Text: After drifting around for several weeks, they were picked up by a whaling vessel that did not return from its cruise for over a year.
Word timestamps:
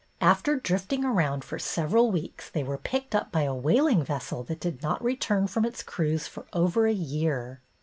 After 0.21 0.55
drifting 0.59 1.05
around 1.05 1.43
for 1.43 1.59
several 1.59 2.09
weeks, 2.09 2.49
they 2.49 2.63
were 2.63 2.79
picked 2.79 3.13
up 3.13 3.31
by 3.31 3.43
a 3.43 3.53
whaling 3.53 4.03
vessel 4.03 4.41
that 4.45 4.59
did 4.59 4.81
not 4.81 4.99
return 5.03 5.45
from 5.45 5.63
its 5.63 5.83
cruise 5.83 6.25
for 6.25 6.47
over 6.53 6.87
a 6.87 6.91
year. 6.91 7.61